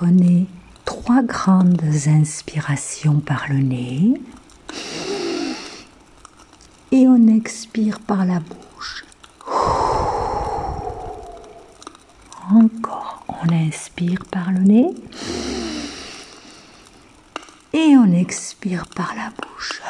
[0.00, 0.46] Prenez
[0.84, 4.14] trois grandes inspirations par le nez
[6.92, 9.04] et on expire par la bouche.
[12.48, 14.86] Encore, on inspire par le nez
[17.72, 19.82] et on expire par la bouche.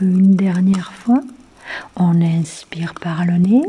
[0.00, 1.20] Une dernière fois,
[1.96, 3.62] on inspire par le nez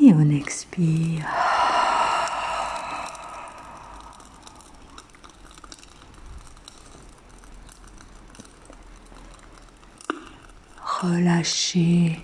[0.00, 1.26] et on expire.
[11.00, 12.18] Relâchez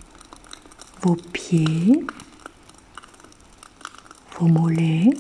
[1.03, 2.07] vos pieds,
[4.39, 5.11] vos mollets,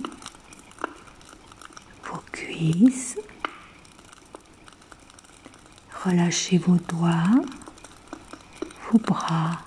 [2.05, 3.19] vos cuisses.
[6.05, 7.43] Relâchez vos doigts,
[8.91, 9.59] vos bras.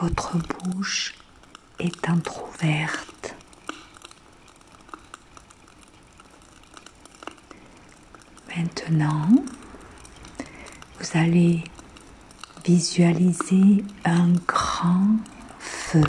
[0.00, 1.14] Votre bouche
[1.80, 3.34] est entr'ouverte.
[8.56, 9.28] Maintenant,
[11.00, 11.64] vous allez
[12.64, 15.16] visualiser un grand
[15.58, 16.04] feu.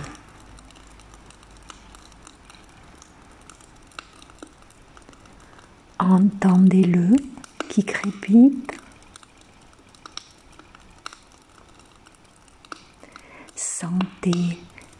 [5.98, 7.16] Entendez-le
[7.70, 8.79] qui crépite.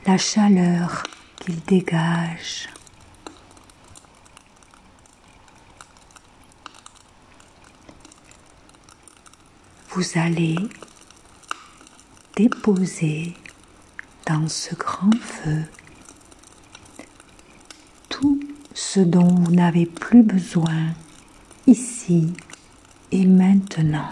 [0.06, 1.04] La chaleur
[1.40, 2.70] qu'il dégage.
[9.90, 10.56] Vous allez
[12.36, 13.36] déposer
[14.26, 15.64] dans ce grand feu
[18.10, 18.40] tout
[18.74, 20.94] ce dont vous n'avez plus besoin
[21.68, 22.34] ici
[23.12, 24.10] et maintenant.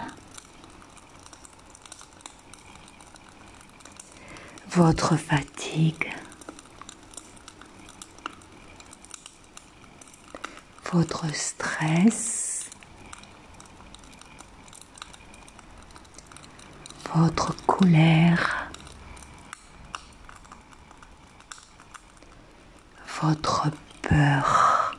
[4.70, 6.12] Votre fatigue,
[10.92, 12.70] votre stress,
[17.14, 18.70] votre colère,
[23.20, 23.70] votre
[24.02, 24.96] peur.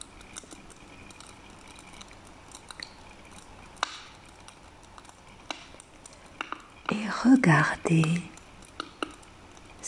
[6.91, 8.21] Et regardez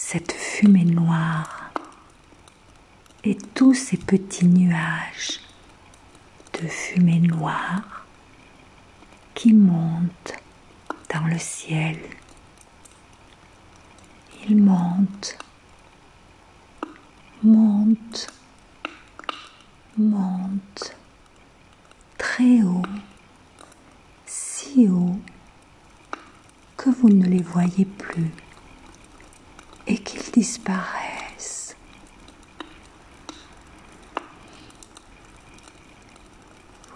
[0.03, 1.71] cette fumée noire
[3.23, 5.39] et tous ces petits nuages
[6.53, 8.05] de fumée noire
[9.35, 10.33] qui montent
[11.13, 11.97] dans le ciel.
[14.49, 15.37] Ils montent,
[17.43, 18.27] montent,
[19.97, 20.95] montent
[22.17, 22.81] très haut,
[24.25, 25.19] si haut
[26.75, 28.31] que vous ne les voyez plus
[30.41, 31.75] disparaissent.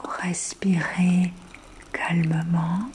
[0.01, 1.31] Vous respirez
[1.93, 2.89] calmement.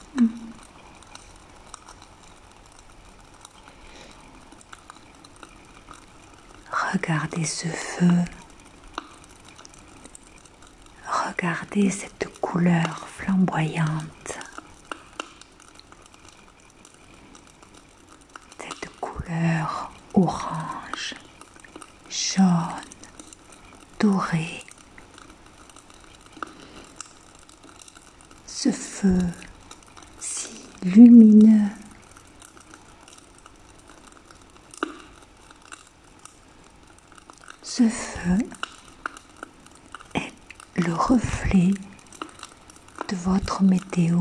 [6.93, 8.11] Regardez ce feu.
[11.07, 14.41] Regardez cette couleur flamboyante.
[18.59, 19.93] Cette couleur
[20.23, 21.15] orange,
[22.09, 22.47] jaune,
[23.99, 24.65] doré.
[28.47, 29.19] Ce feu
[30.19, 30.51] si
[30.83, 31.69] lumineux.
[37.63, 38.39] Ce feu
[40.15, 40.33] est
[40.77, 41.71] le reflet
[43.09, 44.21] de votre météo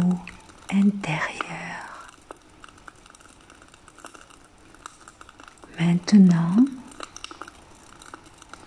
[0.72, 1.49] intérieure.
[5.89, 6.67] Maintenant,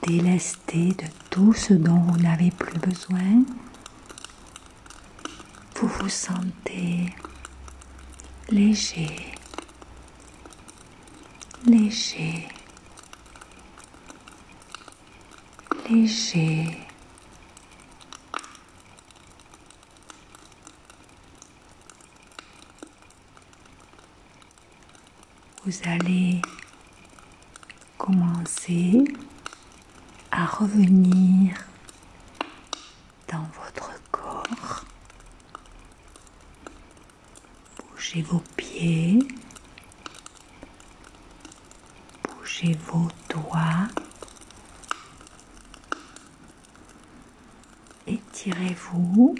[0.03, 3.45] délesté de tout ce dont vous n'avez plus besoin,
[5.77, 7.15] vous vous sentez
[8.51, 9.15] léger,
[11.65, 12.49] léger,
[15.89, 16.77] léger.
[25.65, 26.43] Vous allez
[28.03, 29.05] commencer
[30.33, 31.55] à revenir
[33.31, 34.85] dans votre corps.
[37.79, 39.21] Bougez vos pieds,
[42.25, 43.87] bougez vos doigts,
[48.09, 49.37] étirez-vous,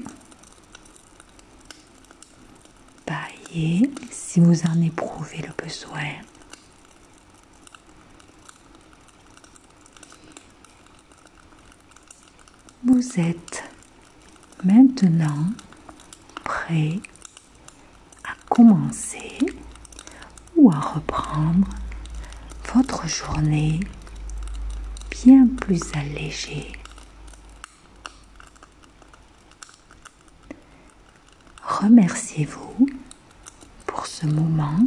[3.09, 6.13] baillez si vous en éprouvez le besoin.
[12.85, 13.63] Vous êtes
[14.65, 15.47] maintenant
[16.43, 16.99] prêt
[18.25, 19.39] à commencer
[20.57, 21.69] ou à reprendre
[22.75, 23.79] votre journée
[25.11, 26.73] bien plus allégée.
[31.63, 32.89] Remerciez-vous
[33.87, 34.79] pour ce moment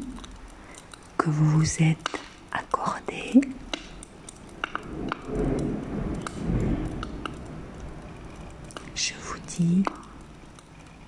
[1.18, 2.20] que vous vous êtes
[2.52, 3.40] accordé.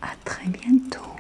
[0.01, 1.15] à très bientôt.